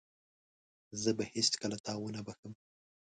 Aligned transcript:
زه 1.01 1.09
به 1.17 1.23
هيڅکله 1.33 1.77
تا 1.85 1.93
ونه 1.99 2.21
بخښم. 2.27 2.53